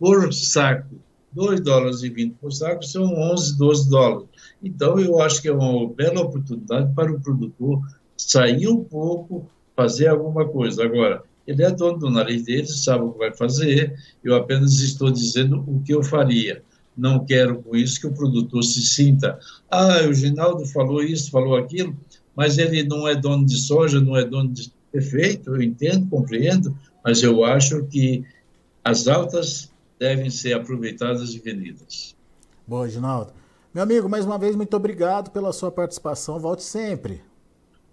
por 0.00 0.32
saco. 0.32 0.96
2 1.32 1.60
dólares 1.60 2.02
e 2.02 2.08
20 2.08 2.32
por 2.40 2.52
saco 2.52 2.82
são 2.82 3.04
11, 3.04 3.56
12 3.56 3.88
dólares. 3.88 4.28
Então, 4.60 4.98
eu 4.98 5.20
acho 5.20 5.40
que 5.40 5.48
é 5.48 5.52
uma 5.52 5.88
bela 5.88 6.22
oportunidade 6.22 6.92
para 6.92 7.12
o 7.12 7.20
produtor 7.20 7.80
sair 8.16 8.66
um 8.66 8.82
pouco, 8.82 9.48
fazer 9.76 10.08
alguma 10.08 10.48
coisa. 10.48 10.82
Agora, 10.82 11.22
ele 11.46 11.62
é 11.62 11.70
dono 11.70 11.98
do 11.98 12.10
nariz 12.10 12.44
dele, 12.44 12.66
sabe 12.66 13.04
o 13.04 13.12
que 13.12 13.18
vai 13.18 13.32
fazer, 13.32 13.94
eu 14.24 14.34
apenas 14.34 14.80
estou 14.80 15.10
dizendo 15.10 15.64
o 15.66 15.80
que 15.82 15.94
eu 15.94 16.02
faria. 16.02 16.62
Não 16.96 17.24
quero 17.24 17.62
com 17.62 17.76
isso 17.76 18.00
que 18.00 18.06
o 18.06 18.12
produtor 18.12 18.62
se 18.62 18.82
sinta, 18.82 19.38
ah, 19.70 20.00
o 20.08 20.12
Ginaldo 20.12 20.66
falou 20.66 21.02
isso, 21.02 21.30
falou 21.30 21.56
aquilo, 21.56 21.96
mas 22.34 22.58
ele 22.58 22.82
não 22.82 23.06
é 23.06 23.14
dono 23.14 23.46
de 23.46 23.56
soja, 23.56 24.00
não 24.00 24.16
é 24.16 24.24
dono 24.24 24.50
de. 24.52 24.72
Perfeito, 24.92 25.54
eu 25.54 25.62
entendo, 25.62 26.08
compreendo, 26.08 26.76
mas 27.04 27.22
eu 27.22 27.44
acho 27.44 27.84
que 27.84 28.24
as 28.84 29.06
altas 29.06 29.69
devem 30.00 30.30
ser 30.30 30.54
aproveitadas 30.54 31.34
e 31.34 31.38
vendidas. 31.38 32.16
Boa, 32.66 32.88
Ginaldo. 32.88 33.34
Meu 33.74 33.82
amigo, 33.82 34.08
mais 34.08 34.24
uma 34.24 34.38
vez, 34.38 34.56
muito 34.56 34.74
obrigado 34.74 35.30
pela 35.30 35.52
sua 35.52 35.70
participação. 35.70 36.40
Volte 36.40 36.62
sempre. 36.62 37.22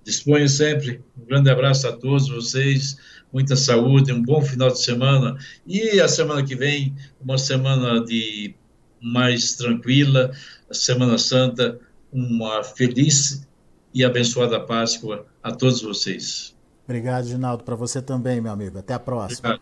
Disponho 0.06 0.48
sempre. 0.48 1.04
Um 1.22 1.26
grande 1.26 1.50
abraço 1.50 1.86
a 1.86 1.92
todos 1.92 2.30
vocês, 2.30 2.98
muita 3.32 3.58
saúde, 3.58 4.14
um 4.14 4.24
bom 4.24 4.42
final 4.42 4.70
de 4.70 4.82
semana. 4.82 5.38
E 5.66 6.00
a 6.00 6.08
semana 6.08 6.42
que 6.44 6.56
vem, 6.56 6.96
uma 7.22 7.38
semana 7.38 8.04
de 8.04 8.56
mais 9.02 9.56
tranquila, 9.56 10.32
a 10.70 10.74
Semana 10.74 11.18
Santa, 11.18 11.80
uma 12.12 12.64
feliz 12.64 13.46
e 13.94 14.04
abençoada 14.04 14.60
Páscoa 14.60 15.26
a 15.44 15.52
todos 15.52 15.82
vocês. 15.82 16.56
Obrigado, 16.86 17.28
Ginaldo, 17.28 17.64
para 17.64 17.76
você 17.76 18.02
também, 18.02 18.40
meu 18.40 18.52
amigo. 18.52 18.80
Até 18.80 18.94
a 18.94 19.00
próxima. 19.00 19.50
Obrigado. 19.50 19.62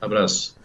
Abraço. 0.00 0.56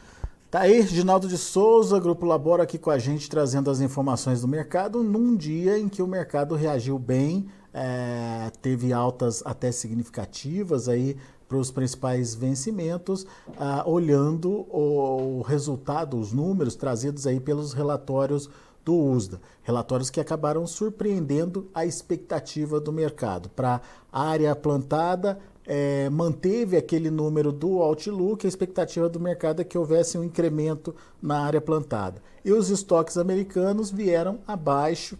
Tá 0.51 0.61
aí, 0.61 0.81
Ginaldo 0.81 1.27
de 1.27 1.37
Souza, 1.37 1.99
Grupo 1.99 2.25
Labora 2.25 2.63
aqui 2.63 2.79
com 2.79 2.89
a 2.89 2.97
gente, 2.97 3.29
trazendo 3.29 3.69
as 3.69 3.81
informações 3.81 4.41
do 4.41 4.47
mercado 4.47 5.03
num 5.03 5.37
dia 5.37 5.77
em 5.77 5.87
que 5.87 6.01
o 6.01 6.07
mercado 6.07 6.55
reagiu 6.55 6.97
bem 6.97 7.45
é, 7.71 8.51
teve 8.59 8.91
altas 8.91 9.43
até 9.45 9.71
significativas 9.71 10.89
aí 10.89 11.15
para 11.47 11.55
os 11.55 11.69
principais 11.69 12.33
vencimentos, 12.33 13.27
ah, 13.59 13.83
olhando 13.85 14.65
o, 14.71 15.37
o, 15.37 15.41
resultado, 15.43 16.19
os 16.19 16.33
números 16.33 16.75
trazidos 16.75 17.27
aí 17.27 17.39
pelos 17.39 17.73
relatórios 17.73 18.49
do 18.83 18.95
USDA, 18.95 19.39
relatórios 19.61 20.09
que 20.09 20.19
acabaram 20.19 20.65
surpreendendo 20.65 21.69
a 21.75 21.85
expectativa 21.85 22.79
do 22.79 22.91
mercado. 22.91 23.49
Para 23.49 23.81
área 24.11 24.55
plantada, 24.55 25.37
é, 25.71 26.09
manteve 26.09 26.75
aquele 26.75 27.11
número 27.11 27.51
do 27.51 27.79
Outlook, 27.79 28.43
a 28.43 28.49
expectativa 28.49 29.07
do 29.07 29.19
mercado 29.19 29.61
é 29.61 29.63
que 29.63 29.77
houvesse 29.77 30.17
um 30.17 30.23
incremento 30.23 30.95
na 31.21 31.41
área 31.41 31.61
plantada. 31.61 32.23
E 32.43 32.51
os 32.51 32.71
estoques 32.71 33.19
americanos 33.19 33.91
vieram 33.91 34.39
abaixo 34.47 35.15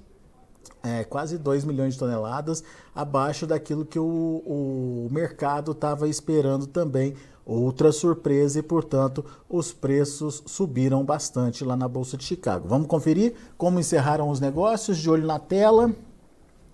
é, 0.81 1.03
quase 1.03 1.37
2 1.37 1.65
milhões 1.65 1.93
de 1.93 1.99
toneladas, 1.99 2.63
abaixo 2.95 3.45
daquilo 3.45 3.85
que 3.85 3.99
o, 3.99 4.03
o 4.03 5.07
mercado 5.11 5.71
estava 5.71 6.07
esperando 6.07 6.65
também. 6.65 7.13
Outra 7.45 7.91
surpresa 7.91 8.59
e, 8.59 8.63
portanto, 8.63 9.23
os 9.47 9.71
preços 9.71 10.41
subiram 10.47 11.03
bastante 11.03 11.63
lá 11.63 11.75
na 11.75 11.87
Bolsa 11.87 12.17
de 12.17 12.23
Chicago. 12.23 12.67
Vamos 12.67 12.87
conferir 12.87 13.35
como 13.55 13.79
encerraram 13.79 14.29
os 14.29 14.39
negócios, 14.39 14.97
de 14.97 15.09
olho 15.09 15.27
na 15.27 15.37
tela. 15.37 15.93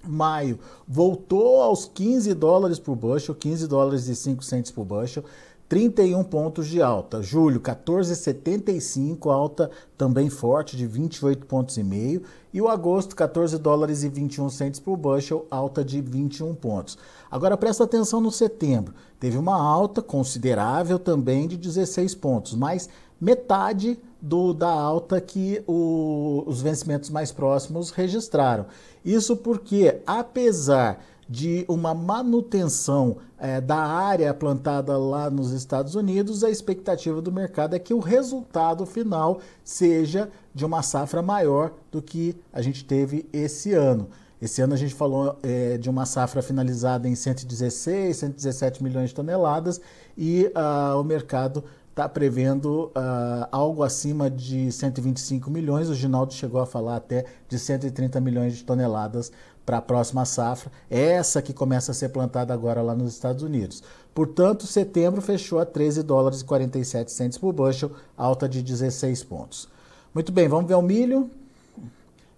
Maio 0.07 0.59
voltou 0.87 1.61
aos 1.61 1.85
15 1.85 2.33
dólares 2.33 2.79
por 2.79 2.95
bushel, 2.95 3.35
15 3.35 3.67
dólares 3.67 4.07
e 4.07 4.15
5 4.15 4.43
centos 4.43 4.71
por 4.71 4.85
bushel. 4.85 5.23
31 5.67 6.23
pontos 6.23 6.67
de 6.67 6.81
alta. 6.81 7.23
Julho, 7.23 7.59
14,75, 7.59 9.31
alta 9.31 9.71
também 9.97 10.29
forte 10.29 10.77
de 10.77 10.85
28 10.85 11.45
pontos 11.47 11.77
e 11.77 11.83
meio. 11.83 12.21
E 12.53 12.61
o 12.61 12.69
agosto, 12.69 13.15
14 13.15 13.57
dólares 13.57 14.03
e 14.03 14.09
21 14.09 14.49
centos 14.49 14.79
por 14.79 14.95
bushel, 14.95 15.45
alta 15.49 15.83
de 15.83 16.01
21 16.01 16.53
pontos. 16.53 16.97
Agora 17.31 17.57
presta 17.57 17.83
atenção 17.83 18.21
no 18.21 18.31
setembro. 18.31 18.93
Teve 19.19 19.37
uma 19.37 19.59
alta 19.59 20.01
considerável 20.01 20.99
também 20.99 21.47
de 21.47 21.57
16 21.57 22.13
pontos, 22.15 22.53
mas 22.53 22.87
metade 23.19 23.99
do, 24.25 24.53
da 24.53 24.71
alta 24.71 25.21
que 25.21 25.63
o, 25.67 26.43
os 26.47 26.59
vencimentos 26.59 27.11
mais 27.11 27.31
próximos 27.31 27.91
registraram. 27.91 28.65
Isso 29.05 29.37
porque, 29.37 30.01
apesar 30.05 30.99
de 31.29 31.63
uma 31.67 31.93
manutenção 31.93 33.17
é, 33.37 33.61
da 33.61 33.77
área 33.77 34.33
plantada 34.33 34.97
lá 34.97 35.29
nos 35.29 35.51
Estados 35.51 35.93
Unidos, 35.93 36.43
a 36.43 36.49
expectativa 36.49 37.21
do 37.21 37.31
mercado 37.31 37.75
é 37.75 37.79
que 37.79 37.93
o 37.93 37.99
resultado 37.99 38.83
final 38.85 39.39
seja 39.63 40.29
de 40.53 40.65
uma 40.65 40.81
safra 40.81 41.21
maior 41.21 41.71
do 41.91 42.01
que 42.01 42.35
a 42.51 42.63
gente 42.63 42.83
teve 42.83 43.27
esse 43.31 43.73
ano. 43.73 44.09
Esse 44.41 44.61
ano 44.61 44.73
a 44.73 44.77
gente 44.77 44.93
falou 44.93 45.37
é, 45.43 45.77
de 45.77 45.89
uma 45.89 46.05
safra 46.05 46.41
finalizada 46.41 47.07
em 47.07 47.15
116, 47.15 48.17
117 48.17 48.83
milhões 48.83 49.09
de 49.09 49.15
toneladas 49.15 49.79
e 50.17 50.51
uh, 50.55 50.99
o 50.99 51.03
mercado 51.03 51.63
está 51.95 52.09
prevendo 52.09 52.87
uh, 52.87 53.47
algo 53.53 53.81
acima 53.81 54.29
de 54.29 54.69
125 54.69 55.49
milhões. 55.49 55.87
O 55.87 55.95
Ginaldo 55.95 56.33
chegou 56.33 56.59
a 56.59 56.65
falar 56.65 56.97
até 56.97 57.23
de 57.47 57.57
130 57.57 58.19
milhões 58.19 58.57
de 58.57 58.65
toneladas 58.65 59.31
para 59.65 59.77
a 59.77 59.81
próxima 59.81 60.25
safra, 60.25 60.69
essa 60.89 61.41
que 61.41 61.53
começa 61.53 61.91
a 61.91 61.95
ser 61.95 62.09
plantada 62.09 62.53
agora 62.53 62.81
lá 62.81 62.93
nos 62.93 63.13
Estados 63.13 63.41
Unidos. 63.41 63.81
Portanto, 64.13 64.67
setembro 64.67 65.21
fechou 65.21 65.57
a 65.57 65.65
13 65.65 66.03
dólares 66.03 66.41
e 66.41 66.45
47 66.45 67.11
centos 67.11 67.37
por 67.37 67.53
bushel, 67.53 67.91
alta 68.15 68.47
de 68.47 68.61
16 68.61 69.23
pontos. 69.23 69.69
Muito 70.13 70.33
bem, 70.33 70.49
vamos 70.49 70.67
ver 70.67 70.75
o 70.75 70.81
milho. 70.81 71.31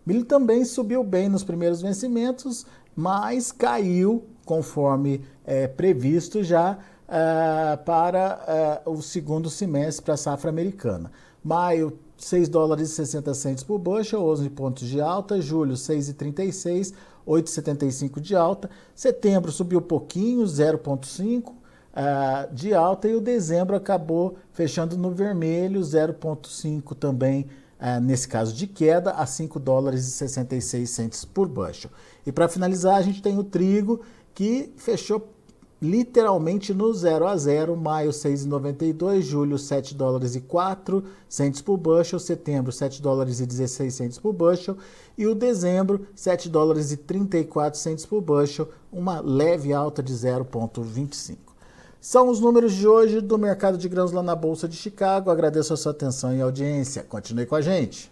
Milho 0.05 0.23
também 0.23 0.63
subiu 0.63 1.03
bem 1.03 1.27
nos 1.27 1.43
primeiros 1.43 1.81
vencimentos, 1.81 2.65
mas 2.95 3.51
caiu 3.51 4.23
conforme 4.45 5.21
é, 5.45 5.67
previsto 5.67 6.43
já 6.43 6.77
é, 7.07 7.77
para 7.77 8.81
é, 8.85 8.89
o 8.89 9.01
segundo 9.01 9.49
semestre 9.49 10.03
para 10.03 10.15
a 10.15 10.17
safra 10.17 10.49
americana. 10.49 11.11
Maio 11.43 11.97
6 12.17 12.49
dólares 12.49 12.89
e 12.89 12.95
60 12.95 13.33
centos 13.33 13.63
por 13.63 13.77
bushel, 13.77 14.25
11 14.25 14.49
pontos 14.49 14.87
de 14.87 14.99
alta. 14.99 15.39
Julho, 15.39 15.75
6,36, 15.75 16.93
8,75 17.25 18.19
de 18.19 18.35
alta. 18.35 18.69
Setembro 18.95 19.51
subiu 19.51 19.81
pouquinho, 19.81 20.43
0,5 20.43 21.49
uh, 21.49 21.55
ah, 21.93 22.49
de 22.51 22.73
alta. 22.73 23.07
E 23.07 23.15
o 23.15 23.21
dezembro 23.21 23.75
acabou 23.75 24.37
fechando 24.51 24.97
no 24.97 25.11
vermelho, 25.11 25.79
0,5 25.81 26.95
também, 26.95 27.47
uh, 27.79 28.01
nesse 28.01 28.27
caso 28.27 28.53
de 28.53 28.65
queda, 28.65 29.11
a 29.11 29.25
5 29.25 29.59
dólares 29.59 30.07
e 30.07 30.11
66 30.11 30.89
centos 30.89 31.23
por 31.23 31.47
bushel. 31.47 31.91
E 32.25 32.31
para 32.31 32.49
finalizar, 32.49 32.95
a 32.95 33.01
gente 33.01 33.21
tem 33.21 33.37
o 33.37 33.43
trigo, 33.43 34.01
que 34.33 34.73
fechou 34.75 35.36
literalmente 35.81 36.73
no 36.73 36.93
0 36.93 37.27
a 37.27 37.37
0, 37.37 37.75
maio 37.75 38.09
6,92, 38.11 39.21
julho 39.21 39.57
7 39.57 39.93
dólares 39.95 40.35
e 40.35 40.41
4 40.41 41.03
centos 41.29 41.61
por 41.61 41.77
bushel, 41.77 42.19
setembro 42.19 42.71
7 42.71 43.01
dólares 43.01 43.39
e 43.39 43.45
16 43.45 43.93
centos 43.93 44.17
por 44.17 44.33
bushel 44.33 44.77
e 45.17 45.27
o 45.27 45.35
dezembro 45.35 46.07
7 46.15 46.49
dólares 46.49 46.91
e 46.91 46.97
34 46.97 47.79
centos 47.79 48.05
por 48.05 48.21
bushel, 48.21 48.69
uma 48.91 49.19
leve 49.19 49.73
alta 49.73 50.01
de 50.01 50.13
0,25. 50.13 51.37
São 51.99 52.29
os 52.29 52.39
números 52.39 52.73
de 52.73 52.87
hoje 52.87 53.21
do 53.21 53.37
mercado 53.37 53.77
de 53.77 53.89
grãos 53.89 54.11
lá 54.11 54.21
na 54.23 54.35
Bolsa 54.35 54.67
de 54.67 54.75
Chicago. 54.75 55.31
Agradeço 55.31 55.73
a 55.73 55.77
sua 55.77 55.91
atenção 55.91 56.33
e 56.33 56.41
audiência. 56.41 57.03
Continue 57.03 57.45
com 57.45 57.55
a 57.55 57.61
gente. 57.61 58.11